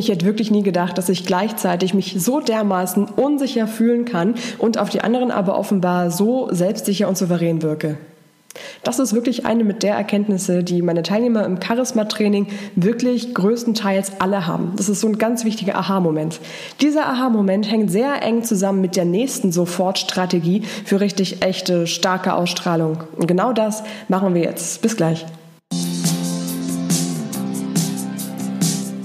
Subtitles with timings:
[0.00, 4.78] Ich hätte wirklich nie gedacht, dass ich gleichzeitig mich so dermaßen unsicher fühlen kann und
[4.78, 7.98] auf die anderen aber offenbar so selbstsicher und souverän wirke.
[8.82, 14.46] Das ist wirklich eine mit der Erkenntnisse, die meine Teilnehmer im Charisma-Training wirklich größtenteils alle
[14.46, 14.72] haben.
[14.76, 16.40] Das ist so ein ganz wichtiger Aha-Moment.
[16.80, 23.04] Dieser Aha-Moment hängt sehr eng zusammen mit der nächsten Sofortstrategie für richtig echte, starke Ausstrahlung.
[23.18, 24.80] Und genau das machen wir jetzt.
[24.80, 25.26] Bis gleich.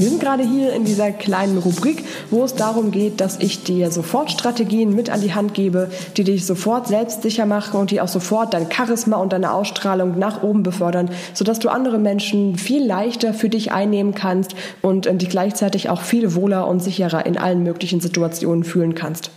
[0.00, 3.90] Wir sind gerade hier in dieser kleinen Rubrik, wo es darum geht, dass ich dir
[3.90, 8.08] sofort Strategien mit an die Hand gebe, die dich sofort selbstsicher machen und die auch
[8.08, 13.34] sofort dein Charisma und deine Ausstrahlung nach oben befördern, sodass du andere Menschen viel leichter
[13.34, 18.00] für dich einnehmen kannst und dich gleichzeitig auch viel wohler und sicherer in allen möglichen
[18.00, 19.30] Situationen fühlen kannst.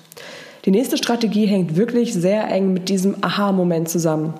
[0.64, 4.34] Die nächste Strategie hängt wirklich sehr eng mit diesem Aha-Moment zusammen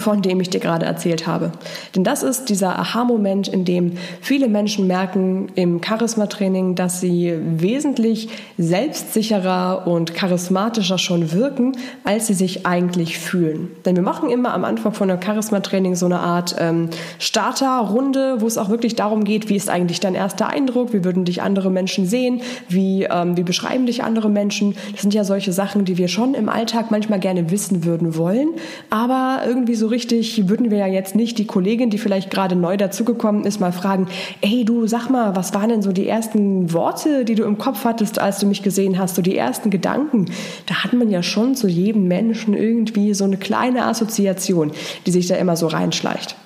[0.00, 1.52] von dem ich dir gerade erzählt habe.
[1.94, 8.28] Denn das ist dieser Aha-Moment, in dem viele Menschen merken im Charisma-Training, dass sie wesentlich
[8.58, 13.70] selbstsicherer und charismatischer schon wirken, als sie sich eigentlich fühlen.
[13.84, 18.46] Denn wir machen immer am Anfang von einem Charisma-Training so eine Art ähm, Starter-Runde, wo
[18.46, 21.70] es auch wirklich darum geht, wie ist eigentlich dein erster Eindruck, wie würden dich andere
[21.70, 24.76] Menschen sehen, wie, ähm, wie beschreiben dich andere Menschen.
[24.92, 28.48] Das sind ja solche Sachen, die wir schon im Alltag manchmal gerne wissen würden wollen,
[28.90, 32.76] aber irgendwie so richtig würden wir ja jetzt nicht die Kollegin, die vielleicht gerade neu
[32.76, 34.08] dazugekommen ist, mal fragen,
[34.40, 37.84] ey du, sag mal, was waren denn so die ersten Worte, die du im Kopf
[37.84, 40.26] hattest, als du mich gesehen hast, so die ersten Gedanken?
[40.66, 44.72] Da hat man ja schon zu jedem Menschen irgendwie so eine kleine Assoziation,
[45.06, 46.36] die sich da immer so reinschleicht.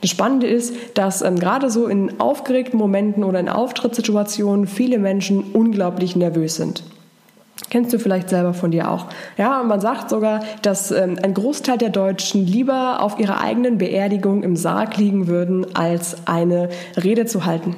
[0.00, 5.42] Das Spannende ist, dass ähm, gerade so in aufgeregten Momenten oder in Auftrittssituationen viele Menschen
[5.52, 6.82] unglaublich nervös sind.
[7.70, 9.06] Kennst du vielleicht selber von dir auch.
[9.36, 14.42] Ja, man sagt sogar, dass ähm, ein Großteil der Deutschen lieber auf ihrer eigenen Beerdigung
[14.42, 17.76] im Sarg liegen würden, als eine Rede zu halten.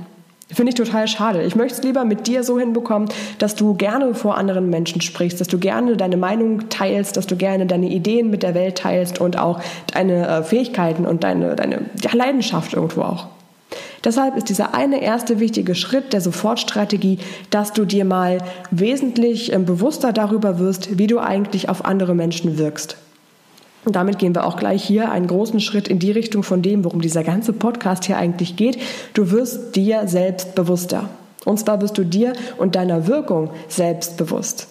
[0.53, 1.43] Finde ich total schade.
[1.43, 3.09] Ich möchte es lieber mit dir so hinbekommen,
[3.39, 7.37] dass du gerne vor anderen Menschen sprichst, dass du gerne deine Meinung teilst, dass du
[7.37, 9.61] gerne deine Ideen mit der Welt teilst und auch
[9.93, 13.29] deine äh, Fähigkeiten und deine, deine ja, Leidenschaft irgendwo auch.
[14.05, 17.19] Deshalb ist dieser eine erste wichtige Schritt der Sofortstrategie,
[17.51, 18.39] dass du dir mal
[18.71, 22.97] wesentlich ähm, bewusster darüber wirst, wie du eigentlich auf andere Menschen wirkst.
[23.85, 26.85] Und damit gehen wir auch gleich hier einen großen Schritt in die Richtung von dem,
[26.85, 28.79] worum dieser ganze Podcast hier eigentlich geht.
[29.15, 31.09] Du wirst dir selbst bewusster.
[31.47, 34.69] Und zwar wirst du dir und deiner Wirkung selbst bewusst.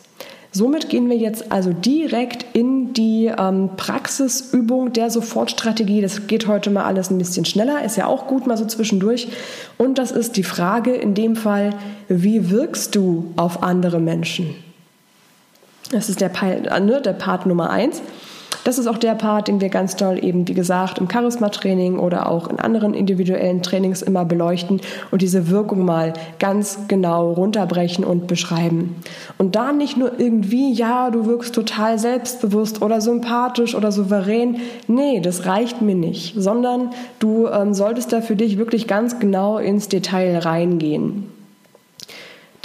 [0.51, 6.01] Somit gehen wir jetzt also direkt in die ähm, Praxisübung der Sofortstrategie.
[6.01, 9.27] Das geht heute mal alles ein bisschen schneller, ist ja auch gut mal so zwischendurch.
[9.77, 11.75] Und das ist die Frage in dem Fall,
[12.07, 14.55] wie wirkst du auf andere Menschen?
[15.91, 18.01] Das ist der, äh, ne, der Part Nummer eins.
[18.63, 22.29] Das ist auch der Part, den wir ganz toll eben, wie gesagt, im Charisma-Training oder
[22.29, 24.81] auch in anderen individuellen Trainings immer beleuchten
[25.11, 28.97] und diese Wirkung mal ganz genau runterbrechen und beschreiben.
[29.37, 34.57] Und da nicht nur irgendwie, ja, du wirkst total selbstbewusst oder sympathisch oder souverän.
[34.87, 39.57] Nee, das reicht mir nicht, sondern du ähm, solltest da für dich wirklich ganz genau
[39.57, 41.31] ins Detail reingehen.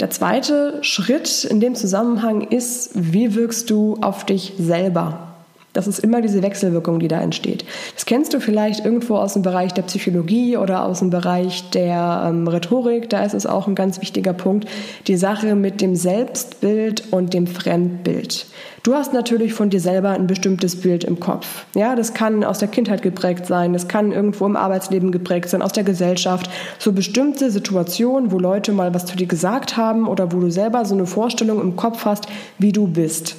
[0.01, 5.34] Der zweite Schritt in dem Zusammenhang ist, wie wirkst du auf dich selber?
[5.75, 7.65] Das ist immer diese Wechselwirkung, die da entsteht.
[7.93, 12.27] Das kennst du vielleicht irgendwo aus dem Bereich der Psychologie oder aus dem Bereich der
[12.29, 13.09] ähm, Rhetorik.
[13.09, 14.69] Da ist es auch ein ganz wichtiger Punkt,
[15.07, 18.45] die Sache mit dem Selbstbild und dem Fremdbild.
[18.83, 21.65] Du hast natürlich von dir selber ein bestimmtes Bild im Kopf.
[21.75, 25.61] Ja, das kann aus der Kindheit geprägt sein, das kann irgendwo im Arbeitsleben geprägt sein,
[25.61, 26.49] aus der Gesellschaft.
[26.79, 30.85] So bestimmte Situationen, wo Leute mal was zu dir gesagt haben oder wo du selber
[30.85, 32.27] so eine Vorstellung im Kopf hast,
[32.59, 33.35] wie du bist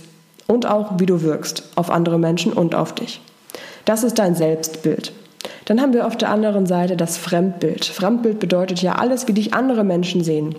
[0.46, 3.20] und auch wie du wirkst auf andere Menschen und auf dich.
[3.84, 5.12] Das ist dein Selbstbild.
[5.64, 7.84] Dann haben wir auf der anderen Seite das Fremdbild.
[7.84, 10.56] Fremdbild bedeutet ja alles, wie dich andere Menschen sehen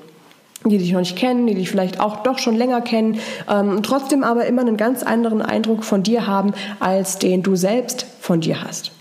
[0.66, 3.20] die dich noch nicht kennen, die dich vielleicht auch doch schon länger kennen,
[3.50, 8.06] ähm, trotzdem aber immer einen ganz anderen Eindruck von dir haben, als den du selbst
[8.20, 8.92] von dir hast.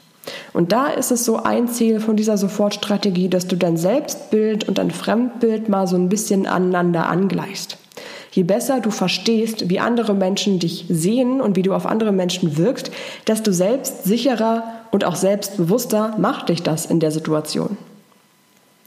[0.52, 4.78] Und da ist es so ein Ziel von dieser Sofortstrategie, dass du dein Selbstbild und
[4.78, 7.78] dein Fremdbild mal so ein bisschen aneinander angleichst.
[8.32, 12.56] Je besser du verstehst, wie andere Menschen dich sehen und wie du auf andere Menschen
[12.56, 12.90] wirkst,
[13.26, 17.76] desto selbstsicherer und auch selbstbewusster macht dich das in der Situation.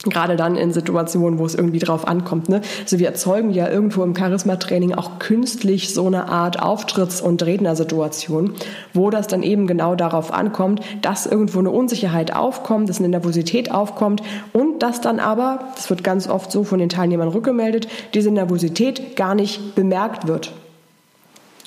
[0.06, 2.48] Gerade dann in Situationen, wo es irgendwie drauf ankommt.
[2.48, 2.62] Ne?
[2.82, 8.54] Also wir erzeugen ja irgendwo im Charisma-Training auch künstlich so eine Art Auftritts- und Rednersituation,
[8.94, 13.72] wo das dann eben genau darauf ankommt, dass irgendwo eine Unsicherheit aufkommt, dass eine Nervosität
[13.72, 14.24] aufkommt
[14.54, 19.18] und dass dann aber, das wird ganz oft so von den Teilnehmern rückgemeldet, diese Nervosität
[19.18, 20.54] gar nicht bemerkt wird.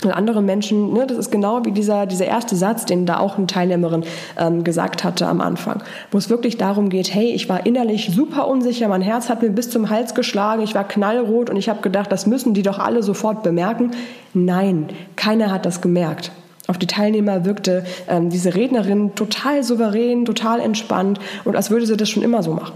[0.04, 3.38] Und andere Menschen, ne, das ist genau wie dieser, dieser erste Satz, den da auch
[3.38, 4.04] eine Teilnehmerin
[4.38, 8.48] ähm, gesagt hatte am Anfang, wo es wirklich darum geht, hey, ich war innerlich super
[8.48, 11.80] unsicher, mein Herz hat mir bis zum Hals geschlagen, ich war knallrot und ich habe
[11.82, 13.92] gedacht, das müssen die doch alle sofort bemerken.
[14.34, 16.32] Nein, keiner hat das gemerkt.
[16.68, 21.96] Auf die Teilnehmer wirkte ähm, diese Rednerin total souverän, total entspannt und als würde sie
[21.96, 22.74] das schon immer so machen.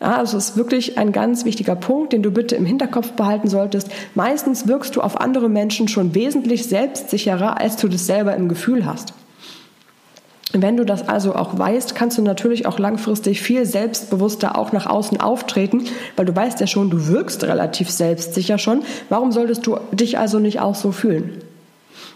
[0.00, 3.48] Ja, also es ist wirklich ein ganz wichtiger Punkt, den du bitte im Hinterkopf behalten
[3.48, 3.88] solltest.
[4.14, 8.86] Meistens wirkst du auf andere Menschen schon wesentlich selbstsicherer, als du das selber im Gefühl
[8.86, 9.12] hast.
[10.52, 14.86] Wenn du das also auch weißt, kannst du natürlich auch langfristig viel selbstbewusster auch nach
[14.86, 15.84] außen auftreten,
[16.16, 18.82] weil du weißt ja schon, du wirkst relativ selbstsicher schon.
[19.10, 21.42] Warum solltest du dich also nicht auch so fühlen?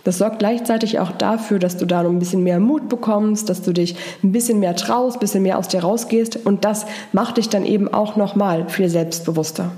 [0.04, 3.62] Das sorgt gleichzeitig auch dafür, dass du da noch ein bisschen mehr Mut bekommst, dass
[3.62, 7.36] du dich ein bisschen mehr traust, ein bisschen mehr aus dir rausgehst und das macht
[7.36, 9.70] dich dann eben auch nochmal viel selbstbewusster.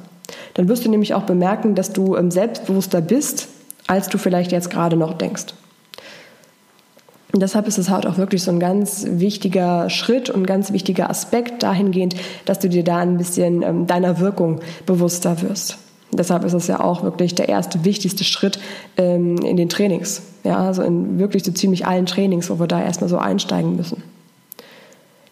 [0.55, 3.49] Dann wirst du nämlich auch bemerken, dass du ähm, selbstbewusster bist,
[3.87, 5.47] als du vielleicht jetzt gerade noch denkst.
[7.33, 11.11] Und deshalb ist es halt auch wirklich so ein ganz wichtiger Schritt und ganz wichtiger
[11.11, 15.79] Aspekt dahingehend, dass du dir da ein bisschen ähm, deiner Wirkung bewusster wirst.
[16.17, 18.59] Deshalb ist es ja auch wirklich der erste wichtigste Schritt
[18.97, 20.23] ähm, in den Trainings.
[20.45, 24.03] Ja, also in wirklich so ziemlich allen Trainings, wo wir da erstmal so einsteigen müssen.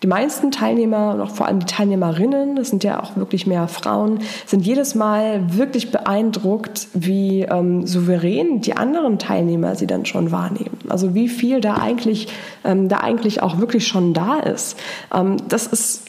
[0.03, 3.69] Die meisten Teilnehmer und auch vor allem die Teilnehmerinnen, das sind ja auch wirklich mehr
[3.69, 10.33] Frauen, sind jedes Mal wirklich beeindruckt, wie ähm, souverän die anderen Teilnehmer sie dann schon
[10.33, 10.77] wahrnehmen.
[10.89, 12.27] Also wie viel da eigentlich,
[12.65, 14.77] ähm, da eigentlich auch wirklich schon da ist.
[15.15, 16.03] Ähm, das ist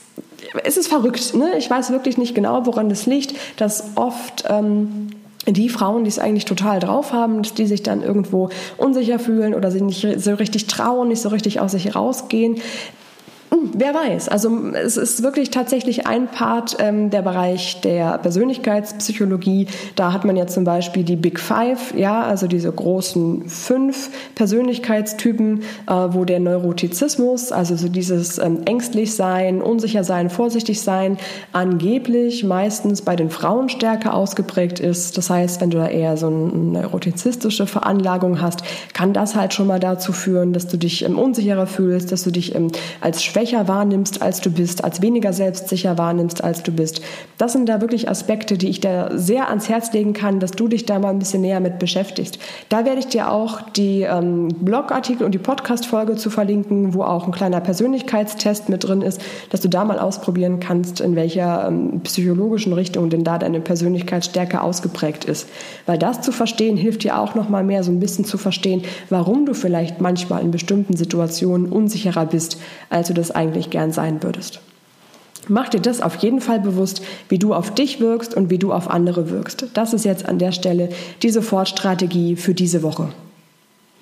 [0.63, 1.33] es ist verrückt.
[1.35, 1.57] Ne?
[1.57, 5.09] Ich weiß wirklich nicht genau, woran das liegt, dass oft ähm,
[5.47, 9.71] die Frauen, die es eigentlich total drauf haben, die sich dann irgendwo unsicher fühlen oder
[9.71, 12.61] sich nicht so richtig trauen, nicht so richtig aus sich rausgehen.
[13.71, 14.27] Wer weiß.
[14.27, 19.67] Also es ist wirklich tatsächlich ein Part ähm, der Bereich der Persönlichkeitspsychologie.
[19.95, 25.61] Da hat man ja zum Beispiel die Big Five, ja, also diese großen fünf Persönlichkeitstypen,
[25.61, 31.17] äh, wo der Neurotizismus, also so dieses ähm, ängstlich sein, unsicher sein, vorsichtig sein,
[31.53, 35.17] angeblich meistens bei den Frauen stärker ausgeprägt ist.
[35.17, 38.63] Das heißt, wenn du da eher so eine neurotizistische Veranlagung hast,
[38.93, 42.31] kann das halt schon mal dazu führen, dass du dich ähm, unsicherer fühlst, dass du
[42.31, 42.67] dich ähm,
[42.99, 47.01] als schwächer schwächer wahrnimmst, als du bist, als weniger selbstsicher wahrnimmst, als du bist.
[47.37, 50.67] Das sind da wirklich Aspekte, die ich dir sehr ans Herz legen kann, dass du
[50.67, 52.39] dich da mal ein bisschen näher mit beschäftigst.
[52.69, 57.27] Da werde ich dir auch die ähm, Blogartikel und die Podcast-Folge zu verlinken, wo auch
[57.27, 59.21] ein kleiner Persönlichkeitstest mit drin ist,
[59.51, 64.25] dass du da mal ausprobieren kannst, in welcher ähm, psychologischen Richtung denn da deine Persönlichkeit
[64.25, 65.47] stärker ausgeprägt ist.
[65.85, 68.81] Weil das zu verstehen hilft dir auch noch mal mehr so ein bisschen zu verstehen,
[69.09, 72.57] warum du vielleicht manchmal in bestimmten Situationen unsicherer bist,
[72.89, 74.61] als du das eigentlich gern sein würdest.
[75.49, 78.71] Mach dir das auf jeden Fall bewusst, wie du auf dich wirkst und wie du
[78.71, 79.65] auf andere wirkst.
[79.73, 80.89] Das ist jetzt an der Stelle
[81.21, 83.09] die Sofortstrategie für diese Woche.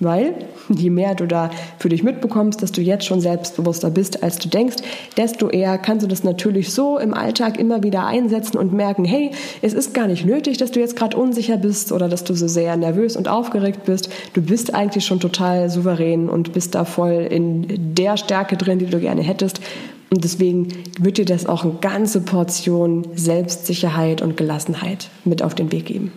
[0.02, 0.34] Weil
[0.68, 4.50] je mehr du da für dich mitbekommst, dass du jetzt schon selbstbewusster bist, als du
[4.50, 4.78] denkst,
[5.16, 9.30] desto eher kannst du das natürlich so im Alltag immer wieder einsetzen und merken, hey,
[9.62, 12.48] es ist gar nicht nötig, dass du jetzt gerade unsicher bist oder dass du so
[12.48, 14.10] sehr nervös und aufgeregt bist.
[14.34, 18.88] Du bist eigentlich schon total souverän und bist da voll in der Stärke drin, die
[18.88, 19.62] du gerne hättest.
[20.10, 20.68] Und deswegen
[21.00, 26.12] wird dir das auch eine ganze Portion Selbstsicherheit und Gelassenheit mit auf den Weg geben.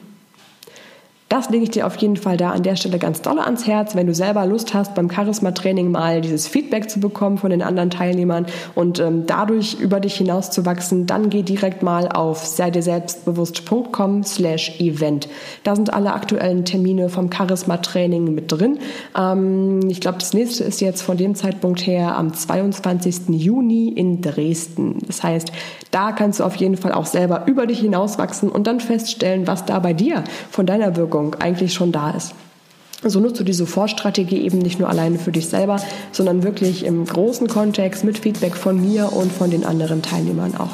[1.30, 3.94] Das lege ich dir auf jeden Fall da an der Stelle ganz doll ans Herz,
[3.94, 7.88] wenn du selber Lust hast, beim Charisma-Training mal dieses Feedback zu bekommen von den anderen
[7.88, 12.70] Teilnehmern und ähm, dadurch über dich hinaus zu wachsen, dann geh direkt mal auf sei
[12.70, 15.26] dir selbstbewusst.com slash event.
[15.62, 18.78] Da sind alle aktuellen Termine vom Charisma-Training mit drin.
[19.18, 23.30] Ähm, ich glaube, das nächste ist jetzt von dem Zeitpunkt her am 22.
[23.30, 24.98] Juni in Dresden.
[25.06, 25.50] Das heißt,
[25.90, 29.64] da kannst du auf jeden Fall auch selber über dich hinauswachsen und dann feststellen, was
[29.64, 32.34] da bei dir von deiner Wirkung Wirkung eigentlich schon da ist.
[33.06, 35.76] So nutzt du die Sofortstrategie eben nicht nur alleine für dich selber,
[36.10, 40.70] sondern wirklich im großen Kontext mit Feedback von mir und von den anderen Teilnehmern auch.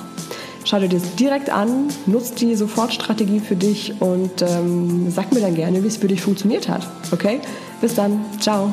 [0.65, 5.55] Schau dir das direkt an, nutzt die Sofortstrategie für dich und ähm, sag mir dann
[5.55, 6.87] gerne, wie es für dich funktioniert hat.
[7.11, 7.41] Okay?
[7.81, 8.21] Bis dann.
[8.39, 8.73] Ciao.